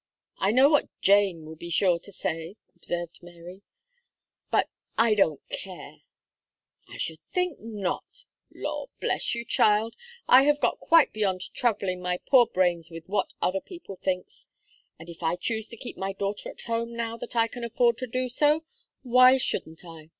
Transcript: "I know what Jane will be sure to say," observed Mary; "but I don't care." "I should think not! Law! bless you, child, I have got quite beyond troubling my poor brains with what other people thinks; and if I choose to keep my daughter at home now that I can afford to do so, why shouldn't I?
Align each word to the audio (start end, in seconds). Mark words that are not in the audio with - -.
"I 0.39 0.49
know 0.51 0.67
what 0.67 0.89
Jane 0.99 1.45
will 1.45 1.55
be 1.57 1.69
sure 1.69 1.99
to 1.99 2.11
say," 2.11 2.55
observed 2.75 3.21
Mary; 3.21 3.61
"but 4.49 4.67
I 4.97 5.13
don't 5.13 5.47
care." 5.49 5.97
"I 6.89 6.97
should 6.97 7.19
think 7.31 7.59
not! 7.59 8.25
Law! 8.51 8.87
bless 8.99 9.35
you, 9.35 9.45
child, 9.45 9.95
I 10.27 10.45
have 10.45 10.59
got 10.59 10.79
quite 10.79 11.13
beyond 11.13 11.41
troubling 11.53 12.01
my 12.01 12.17
poor 12.17 12.47
brains 12.47 12.89
with 12.89 13.09
what 13.09 13.35
other 13.43 13.61
people 13.61 13.95
thinks; 13.95 14.47
and 14.97 15.07
if 15.07 15.21
I 15.21 15.35
choose 15.35 15.67
to 15.67 15.77
keep 15.77 15.97
my 15.99 16.13
daughter 16.13 16.49
at 16.49 16.61
home 16.61 16.95
now 16.95 17.15
that 17.17 17.35
I 17.35 17.47
can 17.47 17.63
afford 17.63 17.99
to 17.99 18.07
do 18.07 18.27
so, 18.27 18.63
why 19.03 19.37
shouldn't 19.37 19.85
I? 19.85 20.09